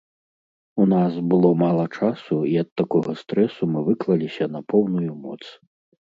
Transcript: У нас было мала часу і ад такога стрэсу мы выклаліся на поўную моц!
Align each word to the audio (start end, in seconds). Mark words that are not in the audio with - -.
У 0.85 0.85
нас 0.93 1.17
было 1.33 1.51
мала 1.63 1.85
часу 1.97 2.39
і 2.53 2.57
ад 2.63 2.69
такога 2.81 3.11
стрэсу 3.21 3.63
мы 3.75 3.79
выклаліся 3.93 4.51
на 4.57 4.65
поўную 4.75 5.11
моц! 5.23 5.41